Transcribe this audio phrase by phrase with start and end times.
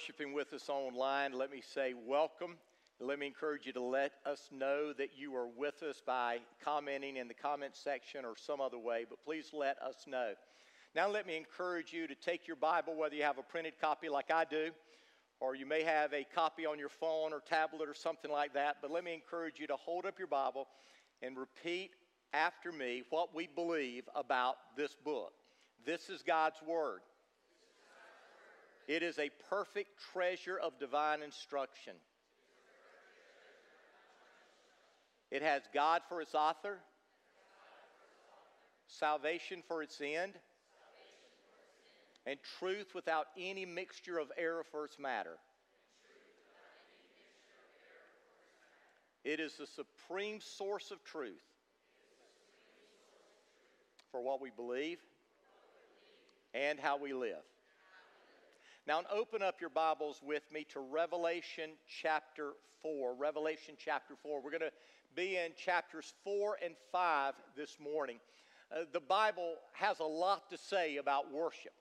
[0.00, 2.56] Worshiping with us online, let me say welcome.
[3.00, 7.18] Let me encourage you to let us know that you are with us by commenting
[7.18, 10.32] in the comment section or some other way, but please let us know.
[10.94, 14.08] Now, let me encourage you to take your Bible, whether you have a printed copy
[14.08, 14.70] like I do,
[15.38, 18.76] or you may have a copy on your phone or tablet or something like that,
[18.80, 20.66] but let me encourage you to hold up your Bible
[21.20, 21.90] and repeat
[22.32, 25.34] after me what we believe about this book.
[25.84, 27.00] This is God's Word.
[28.90, 31.92] It is a perfect treasure of divine instruction.
[35.30, 36.78] It has God for its author,
[38.88, 40.32] salvation for its end,
[42.26, 45.36] and truth without any mixture of error for its matter.
[49.22, 51.46] It is the supreme source of truth
[54.10, 54.98] for what we believe
[56.54, 57.44] and how we live.
[58.86, 63.14] Now, open up your Bibles with me to Revelation chapter 4.
[63.14, 64.40] Revelation chapter 4.
[64.42, 64.72] We're going to
[65.14, 68.16] be in chapters 4 and 5 this morning.
[68.74, 71.74] Uh, the Bible has a lot to say about worship.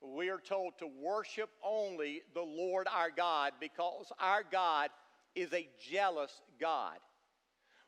[0.00, 4.90] We are told to worship only the Lord our God because our God
[5.34, 6.98] is a jealous God.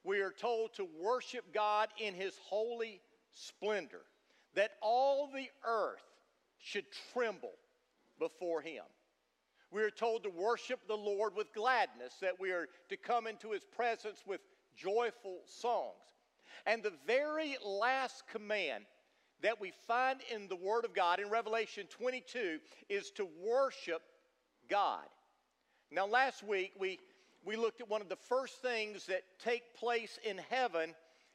[0.02, 3.00] We are told to worship God in his holy
[3.32, 4.02] splendor,
[4.56, 6.02] that all the earth
[6.58, 7.52] should tremble
[8.20, 8.84] before him.
[9.72, 13.50] We are told to worship the Lord with gladness, that we are to come into
[13.50, 14.40] his presence with
[14.76, 15.94] joyful songs.
[16.66, 18.84] And the very last command
[19.42, 22.58] that we find in the Word of God in Revelation 22
[22.88, 24.02] is to worship
[24.68, 25.06] God.
[25.90, 26.98] Now, last week we,
[27.44, 30.94] we looked at one of the first things that take place in heaven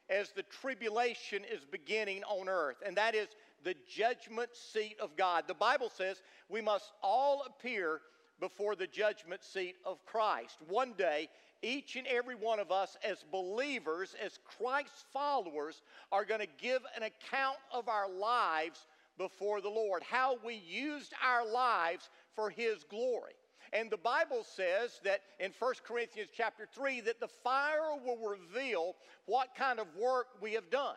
[0.09, 3.27] as the tribulation is beginning on earth, and that is
[3.65, 5.43] the judgment seat of God.
[5.47, 7.99] The Bible says we must all appear
[8.39, 10.57] before the judgment seat of Christ.
[10.69, 11.27] One day,
[11.61, 15.81] each and every one of us, as believers, as Christ's followers,
[16.11, 18.85] are going to give an account of our lives
[19.17, 23.33] before the Lord, how we used our lives for His glory.
[23.73, 28.95] And the Bible says that in 1 Corinthians chapter 3 that the fire will reveal
[29.25, 30.95] what kind of work we have done.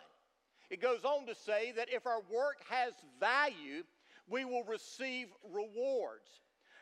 [0.71, 3.85] It goes on to say that if our work has value,
[4.29, 6.41] we will receive rewards.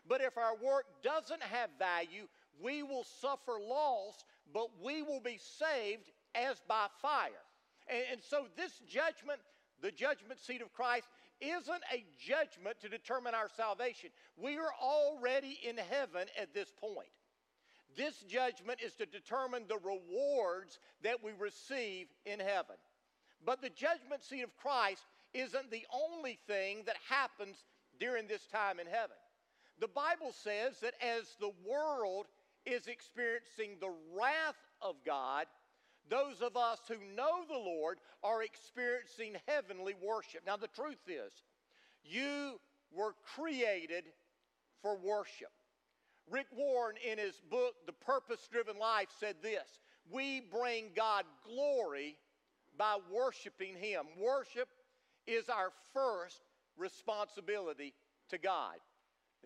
[0.08, 2.26] But if our work doesn't have value,
[2.62, 7.30] we will suffer loss, but we will be saved as by fire.
[7.88, 9.40] And, and, so, this judgment,
[9.80, 11.06] the judgment seat of Christ,
[11.40, 14.10] isn't a judgment to determine our salvation.
[14.36, 17.08] We are already in heaven at this point.
[17.96, 22.76] This judgment is to determine the rewards that we receive in heaven.
[23.46, 27.64] But the judgment seat of Christ isn't the only thing that happens
[28.00, 29.16] during this time in heaven.
[29.78, 32.26] The Bible says that as the world
[32.66, 35.46] is experiencing the wrath of God,
[36.10, 40.42] those of us who know the Lord are experiencing heavenly worship.
[40.44, 41.32] Now, the truth is,
[42.04, 42.58] you
[42.92, 44.04] were created
[44.82, 45.52] for worship.
[46.30, 49.80] Rick Warren, in his book, The Purpose Driven Life, said this
[50.10, 52.16] We bring God glory
[52.78, 54.04] by worshiping Him.
[54.20, 54.68] Worship
[55.26, 56.40] is our first
[56.76, 57.94] responsibility
[58.30, 58.76] to God.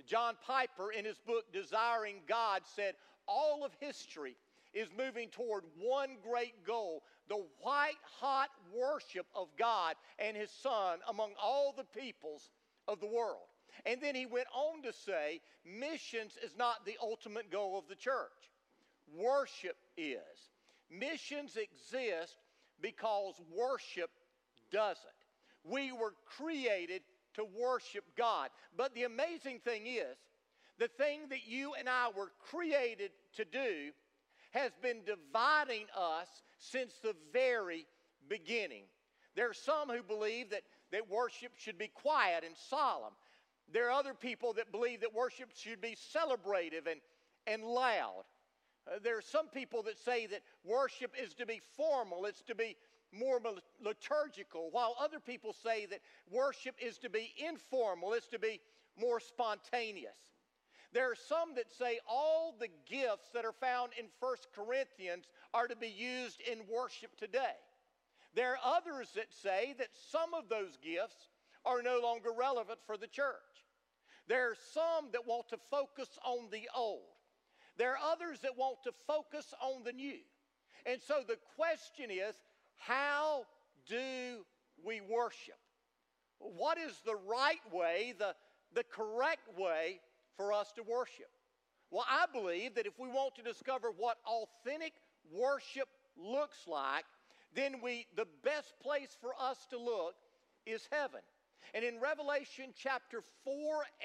[0.06, 2.94] John Piper, in his book Desiring God, said
[3.26, 4.36] all of history
[4.72, 10.98] is moving toward one great goal the white hot worship of God and His Son
[11.08, 12.50] among all the peoples
[12.88, 13.46] of the world.
[13.86, 17.94] And then he went on to say, missions is not the ultimate goal of the
[17.94, 18.50] church.
[19.16, 20.18] Worship is.
[20.90, 22.36] Missions exist
[22.80, 24.10] because worship
[24.72, 24.98] doesn't.
[25.64, 27.02] We were created
[27.34, 28.50] to worship God.
[28.76, 30.16] But the amazing thing is,
[30.78, 33.90] the thing that you and I were created to do
[34.52, 36.28] has been dividing us
[36.58, 37.86] since the very
[38.28, 38.84] beginning.
[39.36, 40.62] There are some who believe that,
[40.92, 43.12] that worship should be quiet and solemn.
[43.72, 47.00] There are other people that believe that worship should be celebrative and,
[47.46, 48.24] and loud.
[48.86, 52.54] Uh, there are some people that say that worship is to be formal, it's to
[52.54, 52.76] be
[53.12, 53.40] more
[53.82, 56.00] liturgical, while other people say that
[56.30, 58.60] worship is to be informal, it's to be
[58.98, 60.16] more spontaneous.
[60.92, 65.68] There are some that say all the gifts that are found in 1 Corinthians are
[65.68, 67.58] to be used in worship today.
[68.34, 71.28] There are others that say that some of those gifts
[71.64, 73.34] are no longer relevant for the church.
[74.26, 77.19] There are some that want to focus on the old.
[77.76, 80.18] There are others that want to focus on the new.
[80.86, 82.34] And so the question is
[82.76, 83.44] how
[83.88, 84.44] do
[84.84, 85.58] we worship?
[86.38, 88.34] What is the right way, the,
[88.74, 90.00] the correct way
[90.36, 91.30] for us to worship?
[91.90, 94.92] Well, I believe that if we want to discover what authentic
[95.30, 97.04] worship looks like,
[97.54, 100.14] then we the best place for us to look
[100.66, 101.20] is heaven.
[101.74, 103.54] And in Revelation chapter 4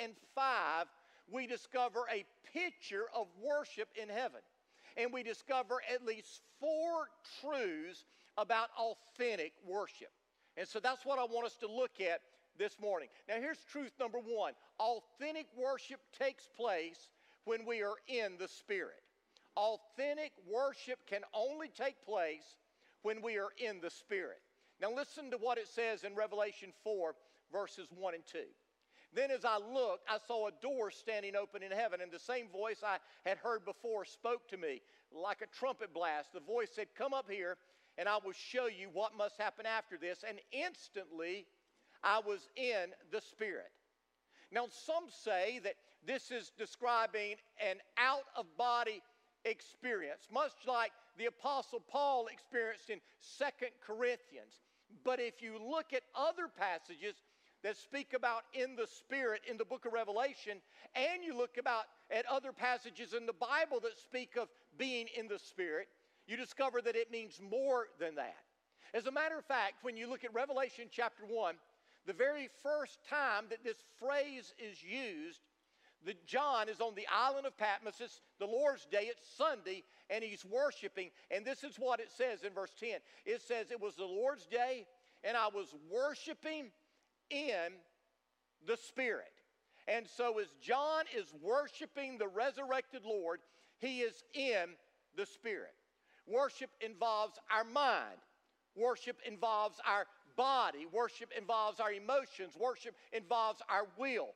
[0.02, 0.86] and 5,
[1.32, 4.42] we discover a picture of worship in heaven.
[4.98, 7.10] And we discover at least four
[7.42, 8.06] truths
[8.38, 10.12] about authentic worship.
[10.58, 12.22] And so that's what I want us to look at
[12.58, 13.10] this morning.
[13.28, 17.10] Now, here's truth number one authentic worship takes place
[17.44, 19.04] when we are in the Spirit.
[19.58, 22.58] Authentic worship can only take place
[23.02, 24.40] when we are in the Spirit.
[24.82, 27.16] Now, listen to what it says in Revelation 4,
[27.52, 28.40] verses 1 and 2.
[29.16, 32.50] Then, as I looked, I saw a door standing open in heaven, and the same
[32.50, 32.98] voice I
[33.28, 36.34] had heard before spoke to me like a trumpet blast.
[36.34, 37.56] The voice said, Come up here,
[37.98, 40.26] and I will show you what must happen after this.
[40.28, 41.46] And instantly,
[42.04, 43.72] I was in the Spirit.
[44.52, 45.76] Now, some say that
[46.06, 47.36] this is describing
[47.66, 49.02] an out of body
[49.46, 54.60] experience, much like the Apostle Paul experienced in Second Corinthians.
[55.06, 57.16] But if you look at other passages
[57.66, 60.60] that speak about in the Spirit in the book of Revelation,
[60.94, 65.28] and you look about at other passages in the Bible that speak of being in
[65.28, 65.88] the Spirit,
[66.28, 68.38] you discover that it means more than that.
[68.94, 71.56] As a matter of fact, when you look at Revelation chapter 1,
[72.06, 75.40] the very first time that this phrase is used,
[76.06, 77.96] that John is on the island of Patmos.
[78.00, 79.82] It's the Lord's Day, it's Sunday,
[80.12, 81.10] and he's worshiping.
[81.32, 84.46] And this is what it says in verse 10 it says, It was the Lord's
[84.46, 84.86] day,
[85.24, 86.68] and I was worshiping
[87.30, 87.74] in
[88.68, 89.32] the Spirit.
[89.88, 93.40] And so, as John is worshiping the resurrected Lord,
[93.80, 94.76] he is in
[95.16, 95.74] the Spirit.
[96.28, 98.18] Worship involves our mind,
[98.76, 100.06] worship involves our
[100.36, 104.30] body, worship involves our emotions, worship involves our will.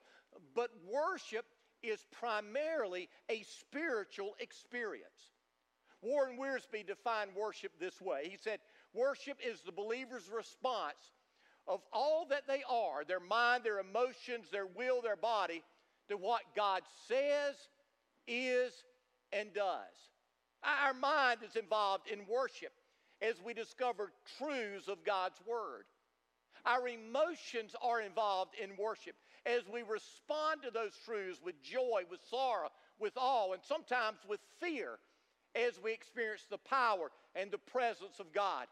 [0.56, 1.46] But worship
[1.82, 5.34] is primarily a spiritual experience.
[6.02, 8.28] Warren Wiersbe defined worship this way.
[8.30, 8.60] He said,
[8.94, 11.12] Worship is the believer's response
[11.68, 15.64] of all that they are their mind, their emotions, their will, their body
[16.10, 17.56] to what God says,
[18.28, 18.74] is,
[19.32, 20.10] and does.
[20.64, 22.74] Our mind is involved in worship
[23.22, 25.86] as we discover truths of God's Word.
[26.66, 29.16] Our emotions are involved in worship
[29.46, 32.70] as we respond to those truths with joy, with sorrow,
[33.00, 35.00] with awe, and sometimes with fear
[35.56, 38.68] as we experience the power and the presence of God.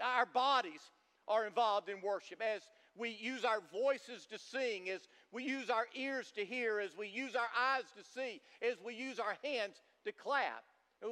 [0.00, 0.90] Our bodies
[1.28, 2.62] are involved in worship as
[2.96, 5.00] we use our voices to sing, as
[5.30, 8.94] we use our ears to hear, as we use our eyes to see, as we
[8.94, 10.64] use our hands to clap.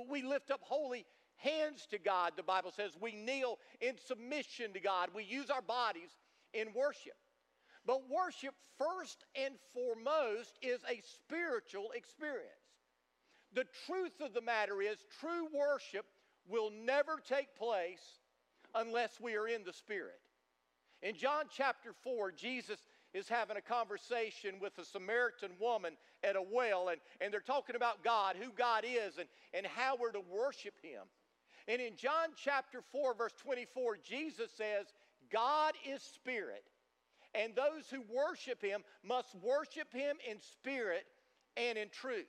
[0.08, 2.92] We lift up holy hands to God, the Bible says.
[3.00, 5.08] We kneel in submission to God.
[5.14, 6.10] We use our bodies
[6.52, 7.16] in worship.
[7.86, 12.50] But worship, first and foremost, is a spiritual experience.
[13.54, 16.04] The truth of the matter is, true worship
[16.46, 18.19] will never take place
[18.74, 20.20] unless we are in the Spirit.
[21.02, 22.78] In John chapter 4, Jesus
[23.14, 27.76] is having a conversation with a Samaritan woman at a well, and, and they're talking
[27.76, 31.02] about God, who God is, and, and how we're to worship Him.
[31.66, 34.86] And in John chapter 4, verse 24, Jesus says,
[35.30, 36.64] God is spirit,
[37.34, 41.06] and those who worship him must worship him in spirit
[41.56, 42.26] and in truth.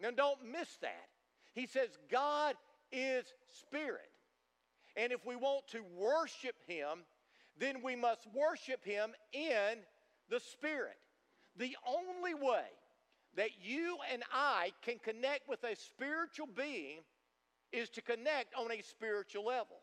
[0.00, 1.08] Now, don't miss that.
[1.54, 2.56] He says, God
[2.90, 3.24] is
[3.60, 4.10] spirit.
[4.96, 7.04] And if we want to worship him,
[7.58, 9.78] then we must worship him in
[10.30, 10.96] the spirit.
[11.56, 12.64] The only way
[13.36, 17.00] that you and I can connect with a spiritual being
[17.72, 19.76] is to connect on a spiritual level.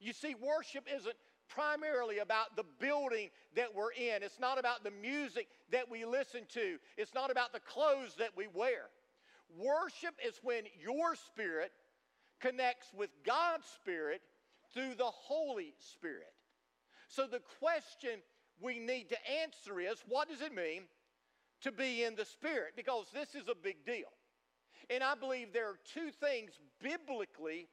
[0.00, 1.16] You see, worship isn't
[1.48, 4.22] primarily about the building that we're in.
[4.22, 6.78] It's not about the music that we listen to.
[6.96, 8.86] It's not about the clothes that we wear.
[9.56, 11.72] Worship is when your spirit
[12.40, 14.20] connects with God's spirit
[14.74, 16.32] through the Holy Spirit.
[17.08, 18.20] So the question
[18.60, 20.82] we need to answer is what does it mean
[21.62, 22.72] to be in the Spirit?
[22.76, 24.08] Because this is a big deal.
[24.90, 27.68] And I believe there are two things biblically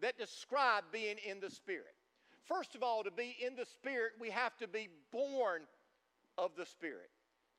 [0.00, 1.94] that describe being in the Spirit.
[2.46, 5.62] First of all, to be in the Spirit, we have to be born
[6.38, 7.10] of the Spirit.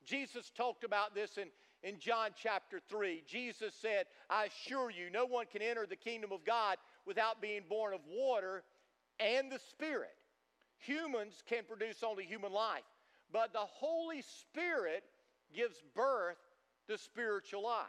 [0.04, 1.48] Jesus talked about this in,
[1.82, 3.22] in John chapter 3.
[3.26, 7.62] Jesus said, I assure you, no one can enter the kingdom of God without being
[7.68, 8.64] born of water
[9.20, 10.14] and the Spirit.
[10.78, 12.82] Humans can produce only human life,
[13.32, 15.04] but the Holy Spirit
[15.54, 16.38] gives birth
[16.88, 17.86] to spiritual life.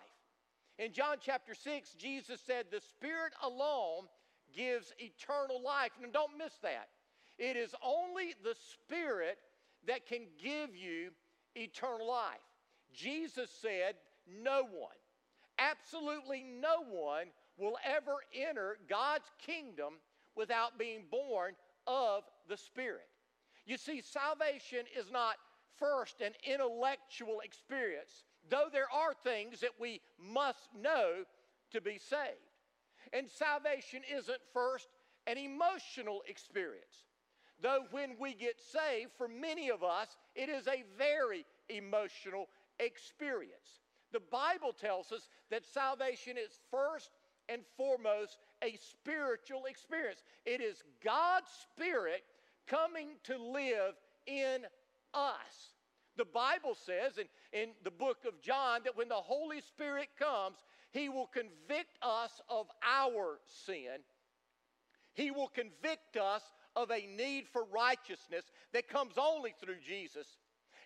[0.77, 4.07] In John chapter 6, Jesus said, The Spirit alone
[4.55, 5.91] gives eternal life.
[6.01, 6.89] And don't miss that.
[7.37, 9.37] It is only the Spirit
[9.87, 11.11] that can give you
[11.55, 12.39] eternal life.
[12.93, 13.95] Jesus said
[14.41, 14.95] no one,
[15.57, 17.27] absolutely no one,
[17.57, 19.95] will ever enter God's kingdom
[20.35, 21.53] without being born
[21.87, 23.07] of the Spirit.
[23.65, 25.35] You see, salvation is not
[25.77, 31.23] first an intellectual experience, though there are things that we must know
[31.71, 32.51] to be saved.
[33.11, 34.87] And salvation isn't first
[35.27, 37.05] an emotional experience.
[37.61, 42.47] Though when we get saved, for many of us, it is a very emotional
[42.79, 43.81] experience.
[44.11, 47.11] The Bible tells us that salvation is first
[47.49, 50.23] and foremost a spiritual experience.
[50.45, 52.23] It is God's Spirit
[52.67, 54.59] coming to live in
[55.13, 55.73] us.
[56.15, 57.25] The Bible says in,
[57.59, 60.57] in the book of John that when the Holy Spirit comes,
[60.91, 64.01] He will convict us of our sin.
[65.13, 66.41] He will convict us
[66.75, 70.27] of a need for righteousness that comes only through Jesus.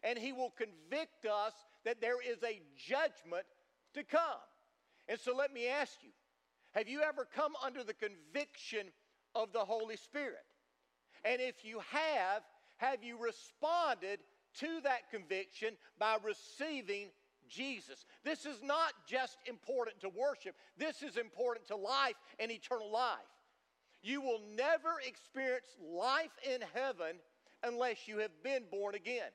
[0.03, 1.53] And He will convict us
[1.85, 3.45] that there is a judgment
[3.93, 4.41] to come.
[5.07, 6.09] And so let me ask you
[6.77, 8.85] have you ever come under the conviction
[9.33, 10.45] of the Holy Spirit?
[11.25, 12.43] And if you have,
[12.77, 14.19] have you responded
[14.59, 17.07] to that conviction by receiving
[17.49, 18.05] Jesus?
[18.23, 23.17] This is not just important to worship, this is important to life and eternal life.
[24.03, 27.17] You will never experience life in heaven
[27.63, 29.31] unless you have been born again.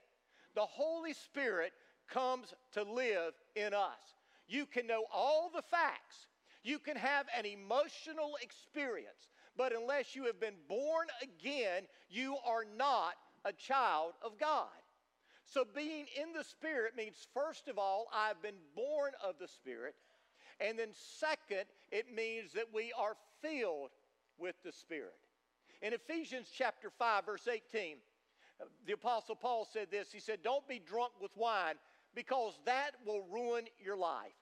[0.54, 1.72] The Holy Spirit
[2.08, 4.14] comes to live in us.
[4.46, 6.28] You can know all the facts,
[6.62, 12.64] you can have an emotional experience, but unless you have been born again, you are
[12.76, 13.14] not
[13.45, 14.69] a child of God.
[15.45, 19.95] So, being in the Spirit means, first of all, I've been born of the Spirit.
[20.61, 23.90] And then, second, it means that we are filled
[24.38, 25.19] with the Spirit.
[25.83, 27.97] In Ephesians chapter 5, verse 18,
[28.87, 31.75] the Apostle Paul said this He said, Don't be drunk with wine
[32.14, 34.33] because that will ruin your life.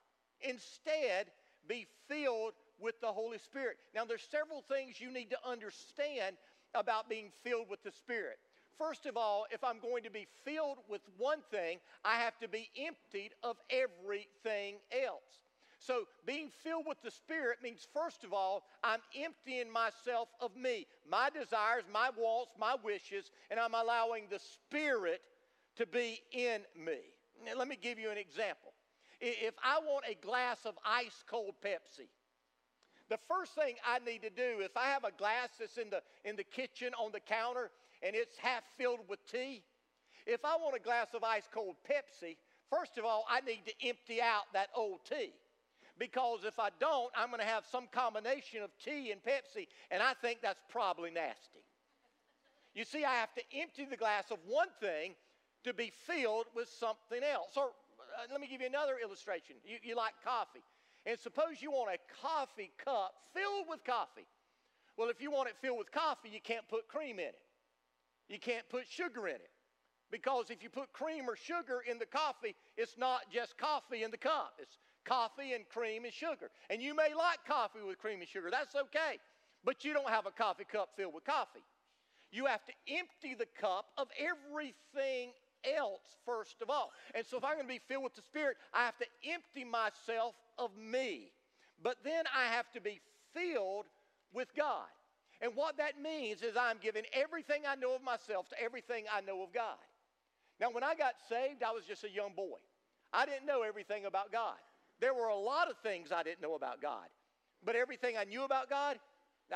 [0.41, 1.27] Instead,
[1.67, 3.77] be filled with the Holy Spirit.
[3.95, 6.35] Now, there's several things you need to understand
[6.73, 8.37] about being filled with the Spirit.
[8.77, 12.47] First of all, if I'm going to be filled with one thing, I have to
[12.47, 15.41] be emptied of everything else.
[15.77, 20.85] So, being filled with the Spirit means, first of all, I'm emptying myself of me,
[21.09, 25.21] my desires, my wants, my wishes, and I'm allowing the Spirit
[25.77, 26.99] to be in me.
[27.43, 28.70] Now, let me give you an example.
[29.21, 32.07] If I want a glass of ice cold Pepsi,
[33.07, 36.01] the first thing I need to do, if I have a glass that's in the,
[36.25, 37.69] in the kitchen on the counter
[38.01, 39.63] and it's half filled with tea,
[40.25, 42.37] if I want a glass of ice cold Pepsi,
[42.69, 45.33] first of all, I need to empty out that old tea.
[45.99, 50.01] Because if I don't, I'm going to have some combination of tea and Pepsi, and
[50.01, 51.63] I think that's probably nasty.
[52.73, 55.13] You see, I have to empty the glass of one thing
[55.63, 57.51] to be filled with something else.
[57.55, 57.71] Or
[58.21, 59.55] uh, let me give you another illustration.
[59.65, 60.63] You, you like coffee.
[61.05, 64.27] And suppose you want a coffee cup filled with coffee.
[64.97, 67.41] Well, if you want it filled with coffee, you can't put cream in it.
[68.29, 69.49] You can't put sugar in it.
[70.11, 74.11] Because if you put cream or sugar in the coffee, it's not just coffee in
[74.11, 74.53] the cup.
[74.59, 76.51] It's coffee and cream and sugar.
[76.69, 78.49] And you may like coffee with cream and sugar.
[78.51, 79.17] That's okay.
[79.63, 81.63] But you don't have a coffee cup filled with coffee.
[82.31, 85.31] You have to empty the cup of everything
[85.77, 86.91] else first of all.
[87.13, 89.63] And so if I'm going to be filled with the Spirit, I have to empty
[89.63, 91.31] myself of me.
[91.83, 92.99] But then I have to be
[93.33, 93.85] filled
[94.33, 94.87] with God.
[95.41, 99.21] And what that means is I'm giving everything I know of myself to everything I
[99.21, 99.81] know of God.
[100.59, 102.59] Now, when I got saved, I was just a young boy.
[103.11, 104.57] I didn't know everything about God.
[104.99, 107.07] There were a lot of things I didn't know about God.
[107.65, 108.99] But everything I knew about God,
[109.51, 109.55] I,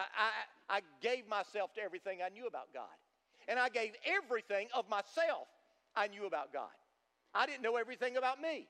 [0.69, 2.89] I, I gave myself to everything I knew about God.
[3.47, 5.47] And I gave everything of myself
[5.95, 6.69] I knew about God.
[7.33, 8.67] I didn't know everything about me.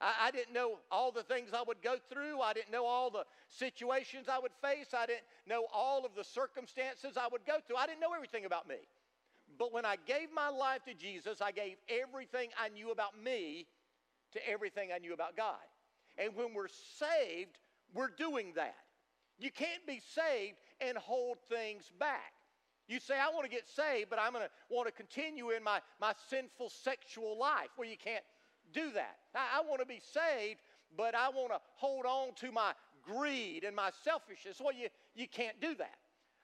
[0.00, 2.40] I, I, didn't know all the things I would go through.
[2.40, 4.88] I didn't know all the situations I would face.
[4.92, 7.76] I didn't know all of the circumstances I would go through.
[7.76, 8.76] I didn't know everything about me.
[9.58, 13.66] But when I gave my life to Jesus, I gave everything I knew about me
[14.32, 15.62] to everything I knew about God.
[16.18, 17.58] And when we're saved,
[17.94, 18.74] we're doing that.
[19.38, 22.33] You can't be saved and hold things back.
[22.88, 25.62] You say, I want to get saved, but I'm going to want to continue in
[25.62, 27.68] my, my sinful sexual life.
[27.78, 28.24] Well, you can't
[28.72, 29.16] do that.
[29.34, 30.60] I, I want to be saved,
[30.96, 32.72] but I want to hold on to my
[33.02, 34.60] greed and my selfishness.
[34.62, 35.96] Well, you, you can't do that.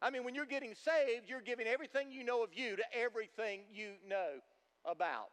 [0.02, 3.60] I mean, when you're getting saved, you're giving everything you know of you to everything
[3.72, 4.40] you know
[4.86, 5.28] about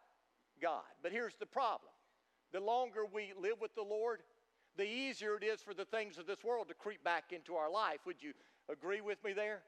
[0.62, 0.84] God.
[1.02, 1.92] But here's the problem
[2.54, 4.20] the longer we live with the Lord,
[4.78, 7.72] the easier it is for the things of this world to creep back into our
[7.72, 8.00] life.
[8.06, 8.34] Would you
[8.70, 9.62] agree with me there?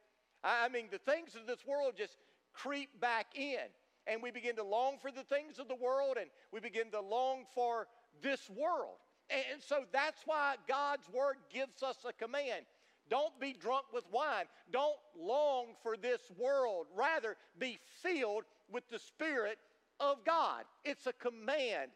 [0.43, 2.15] I mean, the things of this world just
[2.53, 3.59] creep back in.
[4.07, 7.01] And we begin to long for the things of the world and we begin to
[7.01, 7.87] long for
[8.21, 8.97] this world.
[9.29, 12.65] And so that's why God's word gives us a command.
[13.09, 14.45] Don't be drunk with wine.
[14.71, 16.87] Don't long for this world.
[16.95, 19.57] Rather, be filled with the Spirit
[19.99, 20.63] of God.
[20.85, 21.91] It's a command,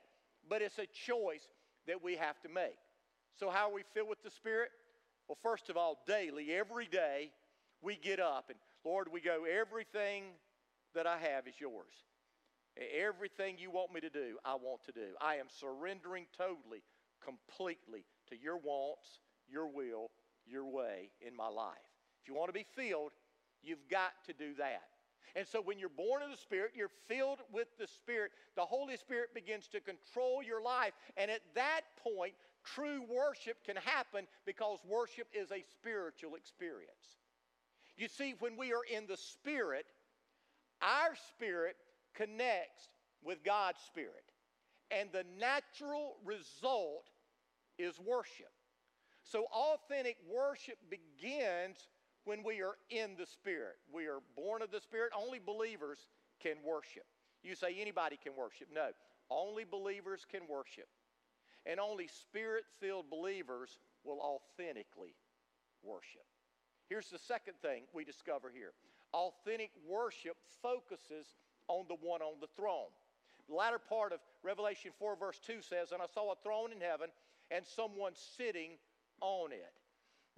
[0.50, 1.48] but it's a choice
[1.88, 2.78] that we have to make.
[3.40, 4.70] So, how are we filled with the Spirit?
[5.28, 7.32] Well, first of all, daily, every day,
[7.84, 10.24] we get up and, Lord, we go, everything
[10.96, 11.94] that I have is yours.
[12.98, 15.14] Everything you want me to do, I want to do.
[15.22, 16.82] I am surrendering totally,
[17.24, 20.10] completely to your wants, your will,
[20.46, 21.76] your way in my life.
[22.22, 23.12] If you want to be filled,
[23.62, 24.84] you've got to do that.
[25.36, 28.32] And so when you're born of the Spirit, you're filled with the Spirit.
[28.56, 30.94] The Holy Spirit begins to control your life.
[31.18, 37.18] And at that point, true worship can happen because worship is a spiritual experience.
[37.98, 39.86] You see, when we are in the Spirit,
[40.82, 41.76] our spirit
[42.16, 42.90] connects
[43.24, 44.24] with God's Spirit.
[44.92, 47.10] And the natural result
[47.78, 48.52] is worship.
[49.24, 51.78] So, authentic worship begins
[52.26, 53.78] when we are in the Spirit.
[53.92, 55.12] We are born of the Spirit.
[55.18, 56.00] Only believers
[56.42, 57.06] can worship.
[57.44, 58.68] You say anybody can worship.
[58.74, 58.90] No,
[59.30, 60.88] only believers can worship.
[61.66, 65.16] And only spirit filled believers will authentically
[65.82, 66.26] worship.
[66.90, 68.74] Here's the second thing we discover here
[69.14, 71.36] authentic worship focuses
[71.68, 72.90] on the one on the throne.
[73.48, 76.82] The latter part of Revelation 4, verse 2 says, And I saw a throne in
[76.82, 77.10] heaven
[77.52, 78.72] and someone sitting
[79.22, 79.74] on it.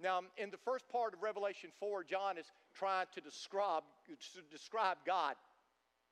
[0.00, 4.98] Now, in the first part of Revelation 4, John is trying to describe, to describe
[5.06, 5.34] God.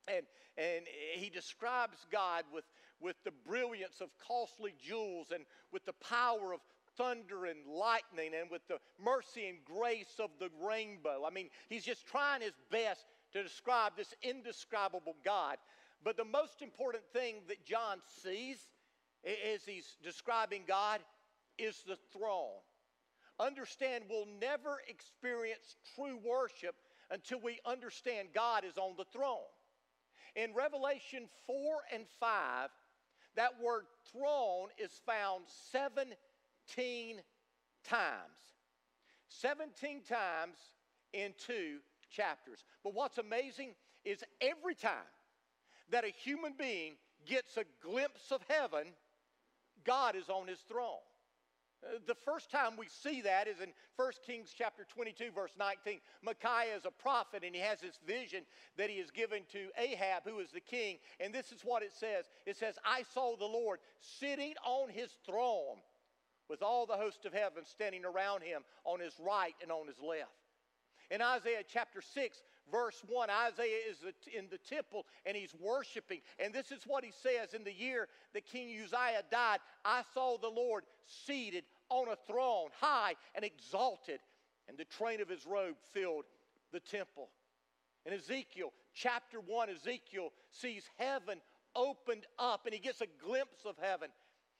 [0.07, 0.25] And,
[0.57, 2.65] and he describes God with,
[2.99, 6.61] with the brilliance of costly jewels and with the power of
[6.97, 11.23] thunder and lightning and with the mercy and grace of the rainbow.
[11.25, 15.57] I mean, he's just trying his best to describe this indescribable God.
[16.03, 18.57] But the most important thing that John sees
[19.25, 21.01] as he's describing God
[21.57, 22.61] is the throne.
[23.39, 26.75] Understand, we'll never experience true worship
[27.11, 29.49] until we understand God is on the throne.
[30.35, 31.55] In Revelation 4
[31.93, 32.69] and 5,
[33.35, 36.13] that word throne is found 17
[37.83, 38.55] times.
[39.29, 40.57] 17 times
[41.13, 41.77] in two
[42.09, 42.63] chapters.
[42.83, 45.11] But what's amazing is every time
[45.91, 46.93] that a human being
[47.25, 48.87] gets a glimpse of heaven,
[49.83, 51.03] God is on his throne.
[51.83, 55.99] Uh, the first time we see that is in 1 Kings chapter 22, verse 19.
[56.23, 58.43] Micaiah is a prophet and he has this vision
[58.77, 60.97] that he is given to Ahab, who is the king.
[61.19, 65.09] And this is what it says it says, I saw the Lord sitting on his
[65.25, 65.77] throne
[66.49, 69.99] with all the host of heaven standing around him on his right and on his
[69.99, 70.31] left.
[71.11, 73.97] In Isaiah chapter 6, verse 1, Isaiah is
[74.35, 76.21] in the temple and he's worshiping.
[76.39, 80.37] And this is what he says In the year that King Uzziah died, I saw
[80.37, 84.19] the Lord seated on a throne, high and exalted,
[84.67, 86.25] and the train of his robe filled
[86.71, 87.29] the temple.
[88.05, 91.39] In Ezekiel chapter 1, Ezekiel sees heaven
[91.75, 94.09] opened up and he gets a glimpse of heaven.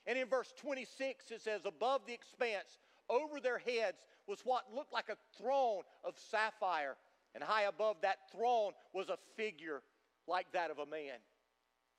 [0.07, 2.77] And in verse 26, it says, Above the expanse,
[3.09, 6.95] over their heads, was what looked like a throne of sapphire.
[7.33, 9.81] And high above that throne was a figure
[10.27, 11.17] like that of a man.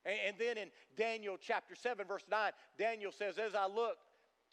[0.05, 4.03] And, then in Daniel chapter 7, verse 9, Daniel says, As I looked,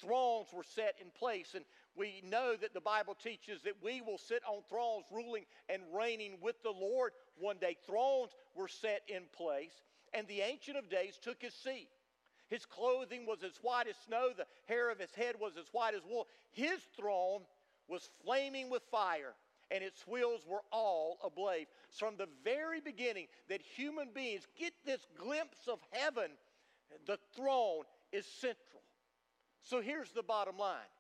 [0.02, 1.54] thrones were set in place.
[1.54, 1.64] And
[1.96, 6.38] we know that the Bible teaches that we will sit on thrones, ruling and reigning
[6.42, 7.78] with the Lord one day.
[7.86, 11.90] Thrones were set in place, and the Ancient of Days took his seat.
[12.50, 15.96] His clothing was as white as snow, the hair of his head was as white
[15.96, 16.28] as wool.
[16.52, 17.42] His throne
[17.88, 19.34] was flaming with fire,
[19.72, 21.68] and its wheels were all ablaze.
[21.90, 26.32] From the very beginning, that human beings get this glimpse of heaven,
[27.06, 28.82] the throne is central.
[29.62, 30.92] So here's the bottom line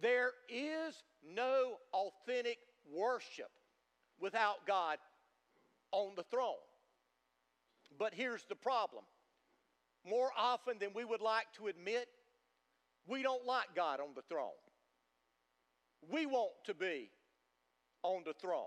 [0.00, 1.02] there is
[1.34, 2.58] no authentic
[2.94, 3.50] worship
[4.20, 4.98] without God
[5.92, 6.54] on the throne.
[7.98, 9.04] But here's the problem
[10.08, 12.08] more often than we would like to admit,
[13.06, 14.48] we don't like God on the throne.
[16.10, 17.10] We want to be
[18.02, 18.64] on the throne.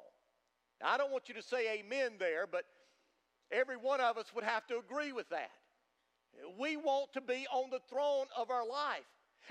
[0.81, 2.63] Now, I don't want you to say amen there, but
[3.51, 5.51] every one of us would have to agree with that.
[6.59, 9.05] We want to be on the throne of our life.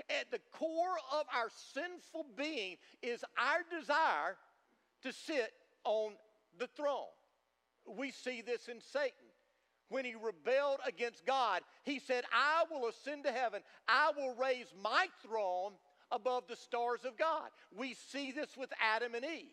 [0.09, 4.37] At the core of our sinful being is our desire
[5.03, 5.51] to sit
[5.83, 6.13] on
[6.57, 7.11] the throne.
[7.97, 9.28] We see this in Satan.
[9.89, 13.61] When he rebelled against God, he said, I will ascend to heaven.
[13.87, 15.73] I will raise my throne
[16.11, 17.49] above the stars of God.
[17.75, 19.49] We see this with Adam and Eve.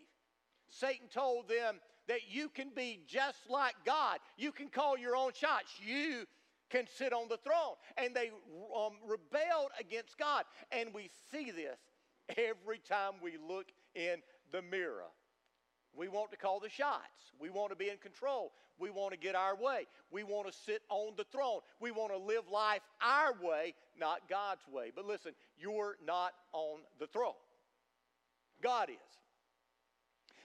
[0.69, 1.77] Satan told them
[2.09, 4.19] that you can be just like God.
[4.37, 5.73] You can call your own shots.
[5.85, 6.25] You
[6.71, 7.75] can sit on the throne.
[7.97, 8.31] And they
[8.77, 10.45] um, rebelled against God.
[10.71, 11.79] And we see this
[12.37, 14.17] every time we look in
[14.53, 15.05] the mirror.
[15.97, 17.33] We want to call the shots.
[17.41, 18.53] We want to be in control.
[18.79, 19.87] We want to get our way.
[20.11, 21.61] We want to sit on the throne.
[21.81, 24.93] We want to live life our way, not God's way.
[24.95, 27.33] But listen, you're not on the throne.
[28.63, 28.97] God is.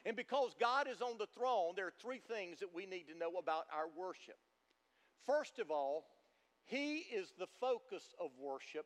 [0.06, 3.18] And because God is on the throne, there are three things that we need to
[3.18, 4.38] know about our worship.
[5.26, 6.06] First of all,
[6.66, 8.86] He is the focus of worship,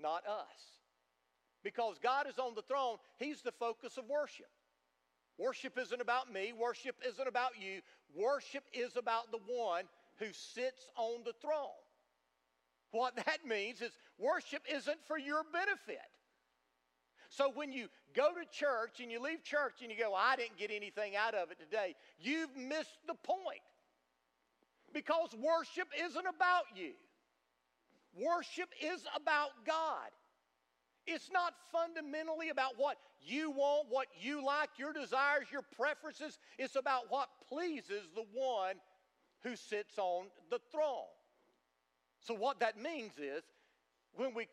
[0.00, 0.80] not us.
[1.62, 4.48] Because God is on the throne, He's the focus of worship.
[5.38, 7.80] Worship isn't about me, worship isn't about you.
[8.14, 9.84] Worship is about the one
[10.18, 11.82] who sits on the throne.
[12.92, 15.98] What that means is worship isn't for your benefit.
[17.28, 20.56] So when you go to church and you leave church and you go, I didn't
[20.56, 23.58] get anything out of it today, you've missed the point.
[24.92, 26.92] Because worship isn't about you,
[28.14, 30.10] worship is about God.
[31.06, 36.38] It's not fundamentally about what you want, what you like, your desires, your preferences.
[36.58, 38.76] It's about what pleases the one
[39.42, 41.12] who sits on the throne.
[42.20, 43.42] So, what that means is
[44.16, 44.46] when we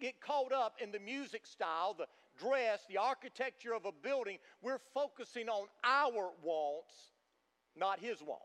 [0.00, 2.06] get caught up in the music style, the
[2.38, 6.92] dress, the architecture of a building, we're focusing on our wants,
[7.76, 8.42] not his wants.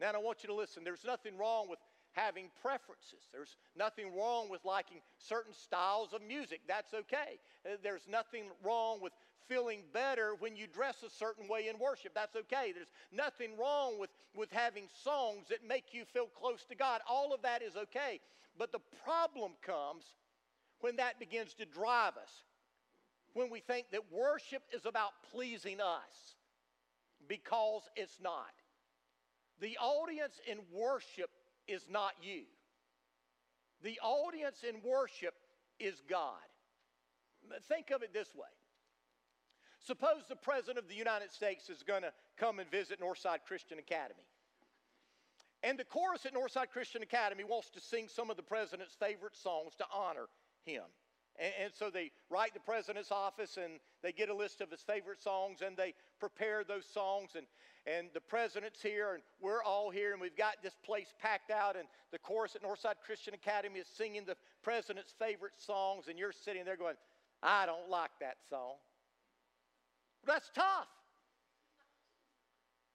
[0.00, 0.82] Now, I want you to listen.
[0.82, 1.78] There's nothing wrong with
[2.12, 3.28] having preferences.
[3.32, 6.60] There's nothing wrong with liking certain styles of music.
[6.66, 7.38] That's okay.
[7.64, 9.12] Uh, there's nothing wrong with
[9.48, 12.12] feeling better when you dress a certain way in worship.
[12.14, 12.72] That's okay.
[12.74, 17.00] There's nothing wrong with, with having songs that make you feel close to God.
[17.08, 18.20] All of that is okay.
[18.58, 20.04] But the problem comes
[20.80, 22.44] when that begins to drive us,
[23.34, 26.36] when we think that worship is about pleasing us
[27.28, 28.52] because it's not.
[29.60, 31.30] The audience in worship
[31.70, 32.42] is not you.
[33.82, 35.34] The audience in worship
[35.78, 36.34] is God.
[37.68, 38.48] Think of it this way.
[39.78, 43.78] Suppose the President of the United States is going to come and visit Northside Christian
[43.78, 44.26] Academy.
[45.62, 49.36] And the chorus at Northside Christian Academy wants to sing some of the President's favorite
[49.36, 50.26] songs to honor
[50.64, 50.82] him.
[51.38, 54.80] And, and, so they write the president's office and they get a list of his
[54.80, 57.30] favorite songs and they prepare those songs.
[57.36, 57.46] And,
[57.86, 61.76] and the president's here and we're all here and we've got this place packed out.
[61.76, 66.08] And the chorus at Northside Christian Academy is singing the president's favorite songs.
[66.08, 66.96] And you're sitting there going,
[67.42, 68.74] I don't like that song.
[70.26, 70.88] That's tough.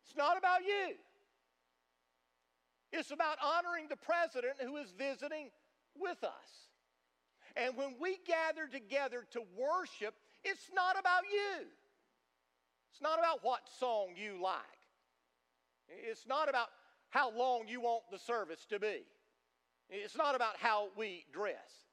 [0.06, 0.96] It's not about you.
[2.92, 5.50] It's about honoring the president who is visiting
[5.98, 6.70] with us.
[7.56, 11.66] And when we gather together to worship, it's not about you.
[12.92, 14.62] It's not about what song you like.
[15.88, 16.68] It's not about
[17.10, 19.06] how long you want the service to be.
[19.90, 21.86] It's not about how we dress.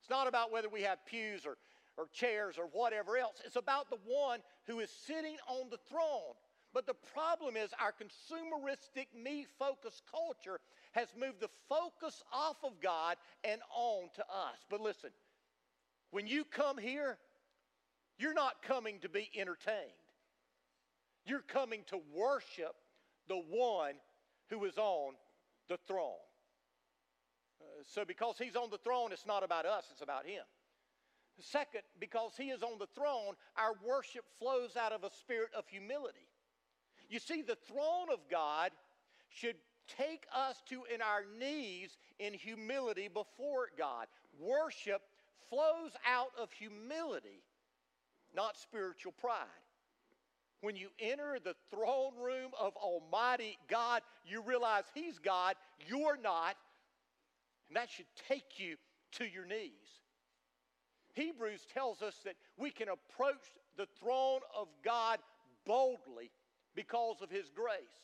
[0.00, 1.56] It's not about whether we have pews or,
[1.96, 3.36] or chairs or whatever else.
[3.44, 6.34] It's about the one who is sitting on the throne.
[6.74, 10.58] But the problem is, our consumeristic, me focused culture
[10.92, 14.56] has moved the focus off of God and on to us.
[14.70, 15.10] But listen,
[16.10, 17.18] when you come here,
[18.18, 19.76] you're not coming to be entertained,
[21.26, 22.74] you're coming to worship
[23.28, 23.94] the one
[24.48, 25.14] who is on
[25.68, 26.12] the throne.
[27.60, 30.42] Uh, so, because he's on the throne, it's not about us, it's about him.
[31.40, 35.66] Second, because he is on the throne, our worship flows out of a spirit of
[35.66, 36.26] humility.
[37.12, 38.70] You see, the throne of God
[39.28, 39.56] should
[39.98, 44.06] take us to in our knees in humility before God.
[44.40, 45.02] Worship
[45.50, 47.42] flows out of humility,
[48.34, 49.44] not spiritual pride.
[50.62, 56.56] When you enter the throne room of Almighty God, you realize He's God, you're not,
[57.68, 58.76] and that should take you
[59.18, 60.00] to your knees.
[61.12, 63.42] Hebrews tells us that we can approach
[63.76, 65.18] the throne of God
[65.66, 66.30] boldly
[66.74, 68.02] because of His grace.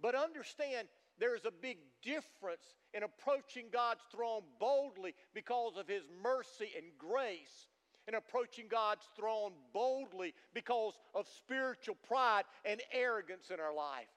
[0.00, 6.70] But understand there's a big difference in approaching God's throne boldly because of His mercy
[6.76, 7.68] and grace
[8.06, 14.08] and approaching God's throne boldly because of spiritual pride and arrogance in our life.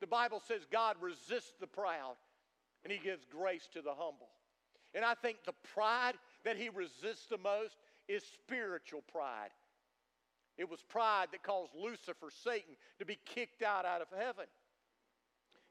[0.00, 2.16] The Bible says God resists the proud
[2.82, 4.28] and He gives grace to the humble.
[4.94, 6.14] And I think the pride
[6.44, 9.50] that He resists the most is spiritual pride.
[10.56, 14.46] It was pride that caused Lucifer, Satan, to be kicked out, out of heaven.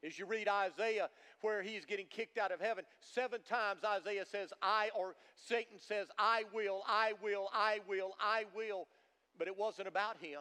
[0.04, 1.08] As you read Isaiah,
[1.40, 6.08] where he's getting kicked out of heaven, seven times Isaiah says, I, or Satan says,
[6.18, 8.86] I will, I will, I will, I will.
[9.38, 10.40] But it wasn't about him.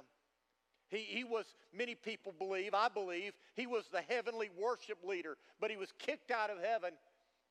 [0.90, 5.72] He, he was, many people believe, I believe, he was the heavenly worship leader, but
[5.72, 6.92] he was kicked out of heaven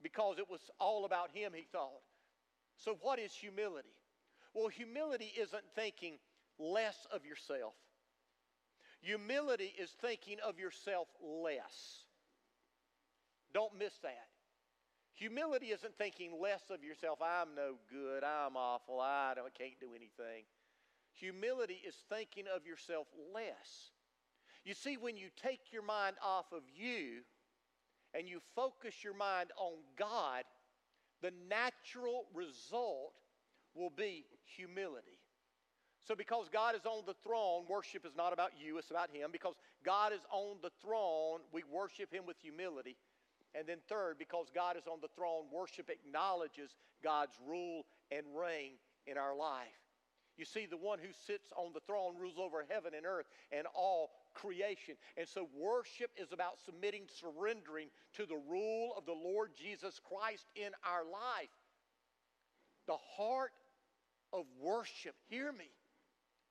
[0.03, 2.03] because it was all about him, he thought.
[2.77, 3.97] So, what is humility?
[4.55, 6.19] Well, humility isn't thinking
[6.63, 7.75] less of yourself.
[9.01, 12.05] Humility is thinking of yourself less.
[13.53, 14.29] Don't miss that.
[15.15, 17.19] Humility isn't thinking less of yourself.
[17.21, 18.25] I'm no good.
[18.25, 19.01] I'm awful.
[19.01, 20.45] I don't, can't do anything.
[21.15, 23.91] Humility is thinking of yourself less.
[24.65, 27.23] You see, when you take your mind off of you
[28.15, 30.45] and you focus your mind on God,
[31.21, 33.15] the natural result
[33.75, 34.25] will be
[34.57, 35.19] humility.
[36.05, 39.31] So, because God is on the throne, worship is not about you, it's about Him.
[39.31, 42.97] Because God is on the throne, we worship Him with humility.
[43.55, 48.73] And then, third, because God is on the throne, worship acknowledges God's rule and reign
[49.07, 49.69] in our life.
[50.37, 53.67] You see, the one who sits on the throne rules over heaven and earth and
[53.75, 54.95] all creation.
[55.17, 60.47] And so, worship is about submitting, surrendering to the rule of the Lord Jesus Christ
[60.57, 61.53] in our life.
[62.89, 63.53] The heart
[64.33, 65.71] of worship, hear me,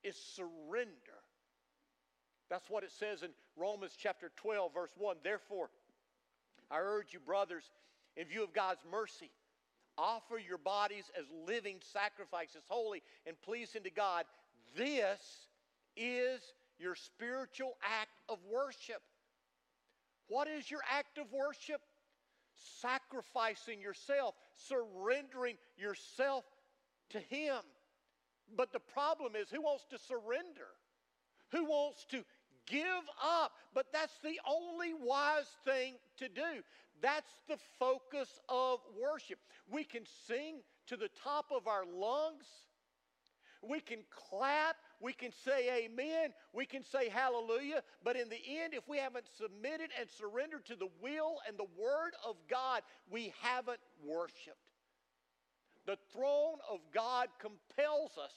[0.03, 0.91] is surrender.
[2.49, 5.17] That's what it says in Romans chapter 12, verse 1.
[5.23, 5.69] Therefore,
[6.69, 7.63] I urge you, brothers,
[8.17, 9.31] in view of God's mercy,
[9.97, 14.25] offer your bodies as living sacrifices, holy and pleasing to God.
[14.75, 15.19] This
[15.95, 16.41] is
[16.79, 19.01] your spiritual act of worship.
[20.27, 21.81] What is your act of worship?
[22.81, 24.35] Sacrificing yourself,
[24.67, 26.43] surrendering yourself
[27.09, 27.57] to Him.
[28.55, 30.67] But the problem is who wants to surrender?
[31.51, 32.23] Who wants to
[32.65, 32.85] give
[33.23, 33.53] up?
[33.73, 36.63] But that's the only wise thing to do.
[37.01, 39.39] That's the focus of worship.
[39.69, 42.45] We can sing to the top of our lungs.
[43.63, 44.75] We can clap.
[44.99, 46.33] We can say amen.
[46.53, 47.83] We can say hallelujah.
[48.03, 51.67] But in the end, if we haven't submitted and surrendered to the will and the
[51.79, 54.70] word of God, we haven't worshiped.
[55.85, 58.33] The throne of God compels us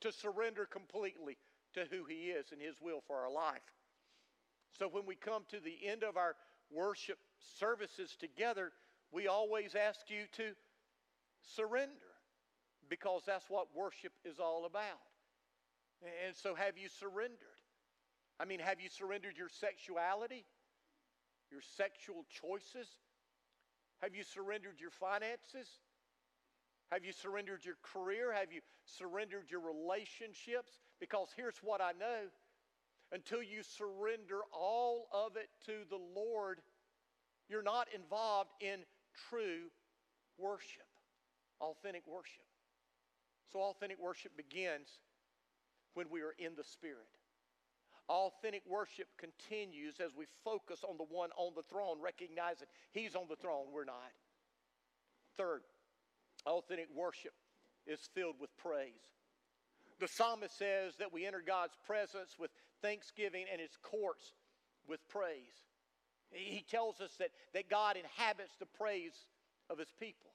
[0.00, 1.36] to surrender completely
[1.74, 3.62] to who He is and His will for our life.
[4.78, 6.34] So when we come to the end of our
[6.70, 7.18] worship
[7.58, 8.72] services together,
[9.12, 10.54] we always ask you to
[11.42, 11.92] surrender
[12.88, 15.00] because that's what worship is all about.
[16.26, 17.38] And so, have you surrendered?
[18.38, 20.44] I mean, have you surrendered your sexuality,
[21.50, 22.88] your sexual choices?
[24.02, 25.68] Have you surrendered your finances?
[26.94, 28.32] Have you surrendered your career?
[28.32, 30.78] Have you surrendered your relationships?
[31.00, 32.30] Because here's what I know
[33.10, 36.60] until you surrender all of it to the Lord,
[37.48, 38.78] you're not involved in
[39.28, 39.70] true
[40.38, 40.86] worship,
[41.60, 42.46] authentic worship.
[43.52, 44.86] So, authentic worship begins
[45.94, 47.10] when we are in the Spirit.
[48.08, 53.24] Authentic worship continues as we focus on the one on the throne, recognizing He's on
[53.28, 54.14] the throne, we're not.
[55.36, 55.62] Third,
[56.46, 57.32] Authentic worship
[57.86, 58.92] is filled with praise.
[60.00, 62.50] The psalmist says that we enter God's presence with
[62.82, 64.32] thanksgiving and his courts
[64.88, 65.62] with praise.
[66.30, 69.14] He tells us that, that God inhabits the praise
[69.70, 70.30] of his people.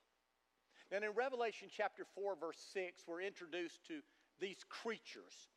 [0.91, 3.99] And in Revelation chapter 4, verse 6, we're introduced to
[4.39, 5.49] these creatures,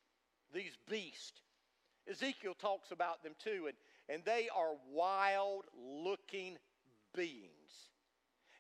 [0.53, 1.41] these beasts.
[2.11, 3.77] Ezekiel talks about them too, and,
[4.09, 5.65] and they are wild
[6.05, 6.59] looking
[7.15, 7.62] beings.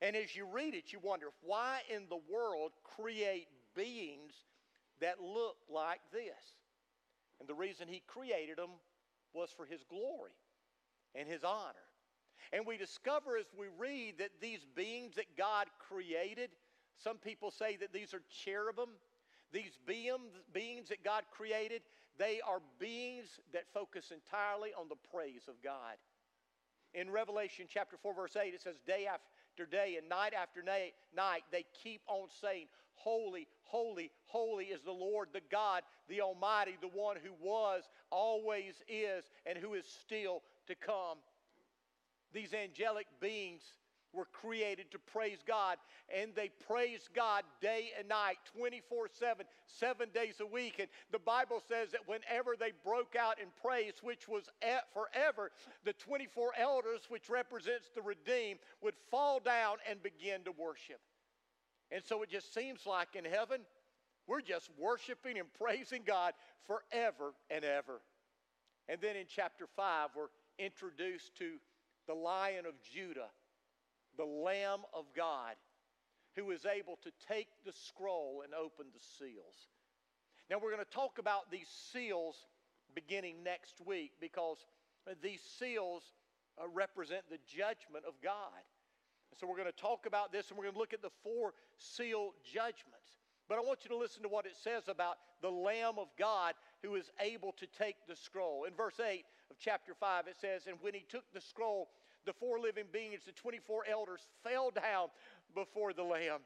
[0.02, 4.34] And as you read it, you wonder why in the world create beings
[5.00, 6.58] that look like this?
[7.38, 8.70] And the reason he created them
[9.32, 10.32] was for his glory
[11.14, 11.86] and his honor.
[12.52, 16.50] And we discover as we read that these beings that God created,
[16.98, 18.90] some people say that these are cherubim.
[19.52, 21.82] These beings that God created,
[22.18, 25.96] they are beings that focus entirely on the praise of God.
[26.94, 30.62] In Revelation chapter 4, verse 8, it says, Day after after day and night after
[30.62, 36.20] night, night they keep on saying, Holy, holy, holy is the Lord, the God, the
[36.20, 41.18] Almighty, the one who was, always is, and who is still to come.
[42.32, 43.62] These angelic beings
[44.12, 45.76] were created to praise God,
[46.14, 50.76] and they praise God day and night, 24 7, seven days a week.
[50.78, 54.44] And the Bible says that whenever they broke out in praise, which was
[54.92, 55.50] forever,
[55.84, 61.00] the 24 elders, which represents the redeemed, would fall down and begin to worship.
[61.90, 63.60] And so it just seems like in heaven,
[64.26, 66.32] we're just worshiping and praising God
[66.66, 68.00] forever and ever.
[68.88, 70.26] And then in chapter 5, we're
[70.58, 71.54] introduced to
[72.06, 73.28] the Lion of Judah
[74.16, 75.54] the Lamb of God,
[76.36, 79.68] who is able to take the scroll and open the seals.
[80.50, 82.36] Now, we're going to talk about these seals
[82.94, 84.58] beginning next week because
[85.22, 86.02] these seals
[86.60, 88.62] uh, represent the judgment of God.
[89.38, 91.54] so we're going to talk about this and we're going to look at the four
[91.78, 93.16] seal judgments.
[93.48, 96.54] But I want you to listen to what it says about the Lamb of God
[96.82, 98.64] who is able to take the scroll.
[98.64, 101.88] In verse 8 of chapter 5, it says, And when he took the scroll,
[102.24, 105.08] the four living beings, the 24 elders, fell down
[105.54, 106.40] before the Lamb.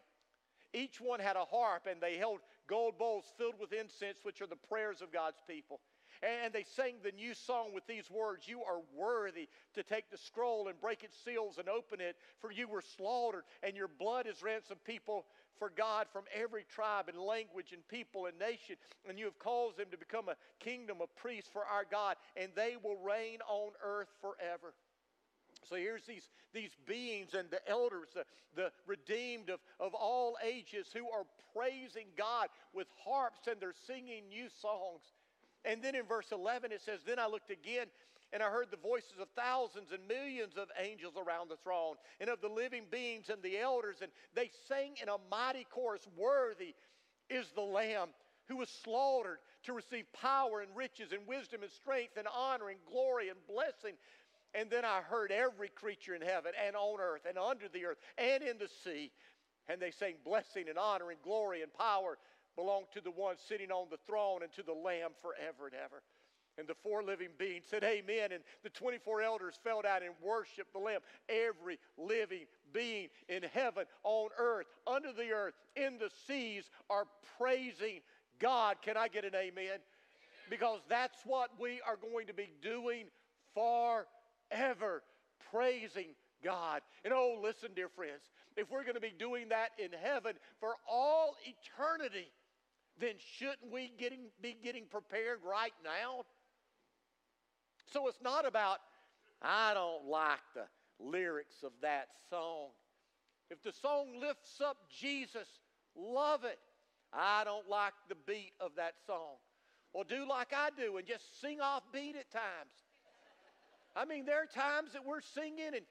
[0.72, 4.46] Each one had a harp, and they held gold bowls filled with incense, which are
[4.46, 5.80] the prayers of God's people.
[6.22, 10.16] And they sang the new song with these words You are worthy to take the
[10.16, 14.26] scroll and break its seals and open it, for you were slaughtered, and your blood
[14.26, 15.26] has ransomed people
[15.58, 18.76] for God from every tribe and language and people and nation.
[19.08, 22.50] And you have caused them to become a kingdom of priests for our God, and
[22.54, 24.74] they will reign on earth forever.
[25.68, 28.24] So here's these, these beings and the elders, the,
[28.54, 31.24] the redeemed of, of all ages, who are
[31.54, 35.02] praising God with harps and they're singing new songs.
[35.64, 37.86] And then in verse 11 it says, Then I looked again
[38.32, 42.28] and I heard the voices of thousands and millions of angels around the throne and
[42.28, 43.96] of the living beings and the elders.
[44.02, 46.74] And they sang in a mighty chorus, Worthy
[47.30, 48.08] is the Lamb
[48.48, 52.78] who was slaughtered to receive power and riches and wisdom and strength and honor and
[52.90, 53.94] glory and blessing.
[54.54, 57.98] And then I heard every creature in heaven and on earth and under the earth
[58.16, 59.12] and in the sea.
[59.68, 62.18] And they sang blessing and honor and glory and power
[62.56, 66.02] belong to the one sitting on the throne and to the Lamb forever and ever.
[66.58, 68.32] And the four living beings said, Amen.
[68.32, 71.00] And the 24 elders fell down and worshiped the Lamb.
[71.28, 77.04] Every living being in heaven, on earth, under the earth, in the seas are
[77.38, 78.00] praising
[78.38, 78.76] God.
[78.80, 79.80] Can I get an amen?
[80.48, 83.06] Because that's what we are going to be doing
[84.50, 85.02] forever,
[85.50, 86.82] praising God.
[87.04, 90.74] And oh, listen, dear friends, if we're going to be doing that in heaven for
[90.90, 92.28] all eternity,
[92.98, 96.24] then shouldn't we getting, be getting prepared right now?
[97.92, 98.78] So it's not about,
[99.42, 100.64] I don't like the
[100.98, 102.68] lyrics of that song.
[103.50, 105.46] If the song lifts up Jesus,
[105.94, 106.58] love it.
[107.12, 109.36] I don't like the beat of that song.
[109.92, 112.85] Well, do like I do and just sing off beat at times.
[113.96, 115.86] I mean, there are times that we're singing and,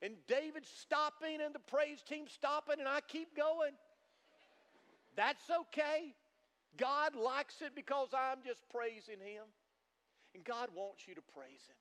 [0.00, 3.72] and David's stopping and the praise team stopping, and I keep going.
[5.14, 6.14] That's okay.
[6.78, 9.44] God likes it because I'm just praising Him.
[10.34, 11.76] And God wants you to praise Him.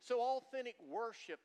[0.00, 1.40] So, authentic worship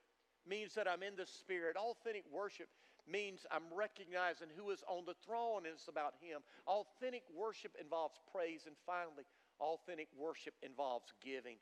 [0.47, 1.75] means that I'm in the Spirit.
[1.75, 2.69] Authentic worship
[3.10, 6.41] means I'm recognizing who is on the throne and it's about Him.
[6.67, 8.63] Authentic worship involves praise.
[8.67, 9.25] And finally,
[9.60, 11.58] authentic worship involves giving.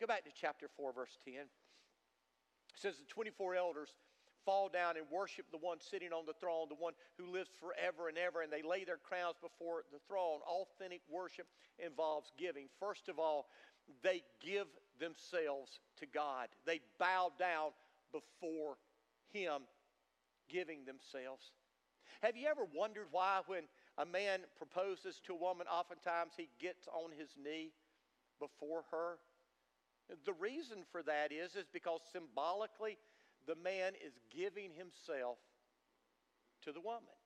[0.00, 1.34] Go back to chapter 4, verse 10.
[1.34, 1.48] It
[2.74, 3.90] says the 24 elders
[4.44, 8.08] fall down and worship the one sitting on the throne, the one who lives forever
[8.08, 10.40] and ever, and they lay their crowns before the throne.
[10.46, 11.46] Authentic worship
[11.78, 12.66] involves giving.
[12.80, 13.46] First of all,
[14.02, 14.66] they give
[14.98, 17.70] themselves to God, they bow down
[18.12, 18.76] before
[19.32, 19.62] Him,
[20.48, 21.50] giving themselves.
[22.22, 23.64] Have you ever wondered why, when
[23.98, 27.72] a man proposes to a woman, oftentimes he gets on his knee
[28.38, 29.18] before her?
[30.24, 32.98] The reason for that is, is because symbolically,
[33.46, 35.38] the man is giving himself
[36.64, 37.16] to the woman.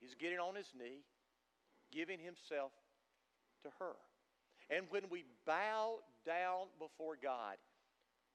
[0.00, 1.04] He's getting on his knee,
[1.92, 2.72] giving himself
[3.62, 3.96] to her.
[4.70, 7.56] And when we bow down before God,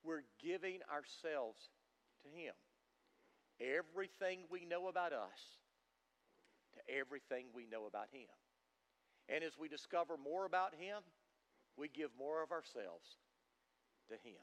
[0.03, 1.57] we're giving ourselves
[2.24, 2.53] to Him.
[3.59, 5.39] Everything we know about us
[6.76, 8.28] to everything we know about Him.
[9.30, 11.01] And as we discover more about Him,
[11.78, 13.18] we give more of ourselves
[14.10, 14.41] to Him.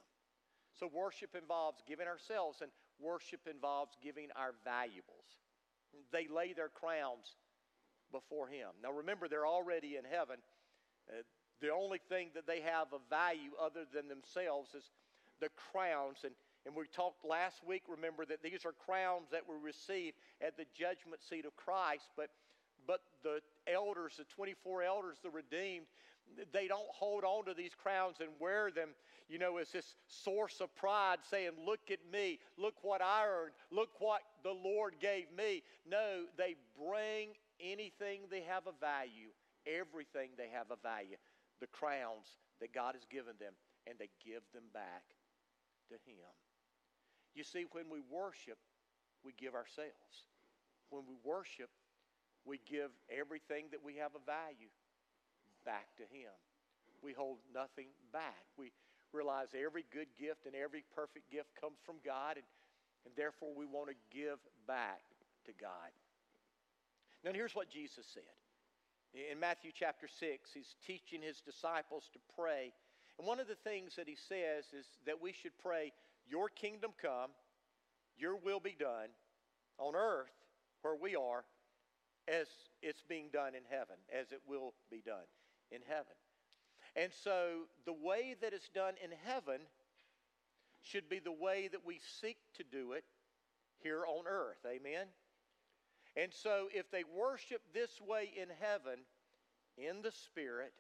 [0.79, 5.39] So worship involves giving ourselves, and worship involves giving our valuables.
[6.13, 7.37] They lay their crowns
[8.11, 8.69] before Him.
[8.83, 10.37] Now remember, they're already in heaven.
[11.09, 11.23] Uh,
[11.61, 14.91] the only thing that they have of value other than themselves is
[15.41, 16.19] the crowns.
[16.25, 16.35] And,
[16.67, 20.67] and we talked last week, remember, that these are crowns that we receive at the
[20.75, 22.11] judgment seat of Christ.
[22.17, 22.31] But,
[22.87, 23.41] but the
[23.73, 25.87] elders, the 24 elders, the redeemed,
[26.53, 28.91] they don't hold on to these crowns and wear them,
[29.29, 33.53] you know, as this source of pride, saying, Look at me, look what I earned,
[33.71, 35.63] look what the Lord gave me.
[35.89, 37.31] No, they bring
[37.61, 39.31] anything they have a value,
[39.67, 41.17] everything they have a value,
[41.61, 42.27] the crowns
[42.61, 43.55] that God has given them,
[43.87, 45.05] and they give them back
[45.89, 46.31] to Him.
[47.35, 48.59] You see, when we worship,
[49.25, 50.29] we give ourselves.
[50.91, 51.71] When we worship,
[52.45, 54.69] we give everything that we have a value
[55.65, 56.33] back to Him.
[57.03, 58.47] We hold nothing back.
[58.57, 58.73] We
[59.13, 62.47] realize every good gift and every perfect gift comes from God, and,
[63.05, 65.03] and therefore we want to give back
[65.47, 65.91] to God.
[67.25, 68.23] Now, here's what Jesus said.
[69.31, 72.73] In Matthew chapter 6, he's teaching his disciples to pray,
[73.19, 75.93] And one of the things that he says is that we should pray,
[76.27, 77.31] Your kingdom come,
[78.17, 79.09] Your will be done
[79.79, 80.33] on earth
[80.81, 81.45] where we are
[82.27, 82.47] as
[82.83, 85.27] it's being done in heaven, as it will be done
[85.75, 86.15] in heaven.
[86.95, 89.61] And so the way that it's done in heaven
[90.83, 93.05] should be the way that we seek to do it
[93.83, 94.59] here on earth.
[94.67, 95.07] Amen?
[96.17, 99.01] And so if they worship this way in heaven,
[99.79, 100.73] in the Spirit,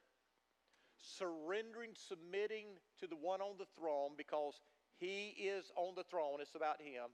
[0.98, 2.66] surrendering, submitting
[3.00, 4.60] to the one on the throne because
[4.98, 7.10] he is on the throne, it's about him,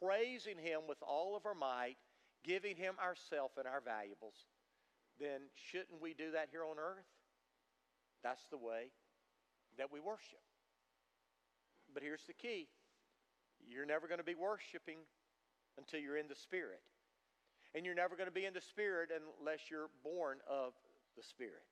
[0.00, 1.96] praising him with all of our might,
[2.42, 4.46] giving him ourself and our valuables,
[5.20, 7.08] then shouldn't we do that here on earth?
[8.22, 8.90] That's the way
[9.78, 10.42] that we worship.
[11.92, 12.68] But here's the key
[13.68, 14.98] you're never going to be worshiping
[15.78, 16.80] until you're in the Spirit.
[17.74, 20.72] And you're never going to be in the Spirit unless you're born of
[21.16, 21.64] the Spirit.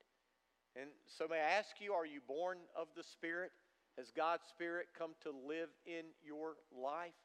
[0.75, 3.51] And so, may I ask you, are you born of the Spirit?
[3.97, 7.17] Has God's Spirit come to live in your life?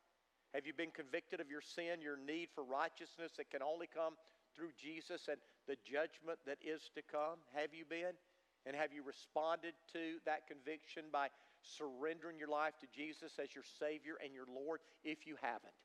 [0.53, 4.15] Have you been convicted of your sin, your need for righteousness that can only come
[4.57, 5.37] through Jesus and
[5.69, 7.45] the judgment that is to come?
[7.53, 8.17] Have you been?
[8.65, 11.29] And have you responded to that conviction by
[11.63, 15.77] surrendering your life to Jesus as your Savior and your Lord if you haven't?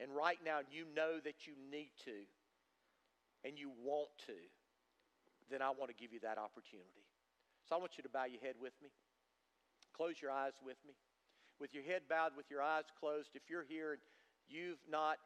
[0.00, 2.24] And right now you know that you need to
[3.44, 4.36] and you want to,
[5.52, 7.04] then I want to give you that opportunity.
[7.68, 8.88] So I want you to bow your head with me.
[9.94, 10.94] Close your eyes with me.
[11.60, 14.02] With your head bowed, with your eyes closed, if you're here and
[14.48, 15.18] you've not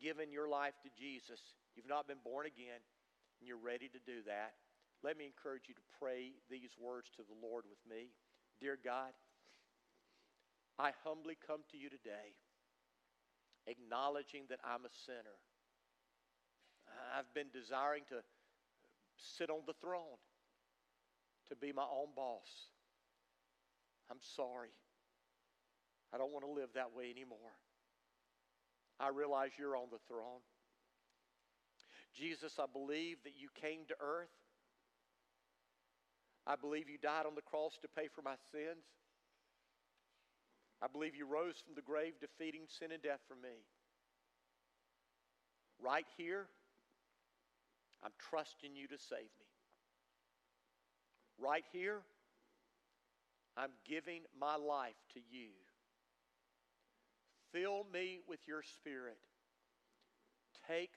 [0.00, 1.40] given your life to Jesus,
[1.76, 2.80] you've not been born again,
[3.40, 4.54] and you're ready to do that,
[5.02, 8.14] let me encourage you to pray these words to the Lord with me.
[8.60, 9.10] Dear God,
[10.78, 12.38] I humbly come to you today,
[13.66, 15.38] acknowledging that I'm a sinner.
[17.16, 18.22] I've been desiring to
[19.16, 20.20] sit on the throne,
[21.48, 22.70] to be my own boss.
[24.10, 24.70] I'm sorry.
[26.12, 27.56] I don't want to live that way anymore.
[29.00, 30.44] I realize you're on the throne.
[32.14, 34.28] Jesus, I believe that you came to earth
[36.46, 38.84] I believe you died on the cross to pay for my sins.
[40.82, 43.62] I believe you rose from the grave, defeating sin and death for me.
[45.80, 46.46] Right here,
[48.02, 49.46] I'm trusting you to save me.
[51.38, 52.00] Right here,
[53.56, 55.50] I'm giving my life to you.
[57.52, 59.18] Fill me with your spirit.
[60.66, 60.90] Take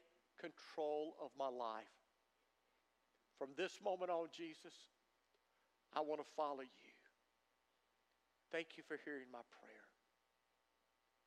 [0.46, 1.90] control of my life.
[3.38, 4.74] From this moment on, Jesus,
[5.94, 6.94] I want to follow you.
[8.52, 9.86] Thank you for hearing my prayer.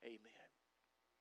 [0.04, 0.37] Amen.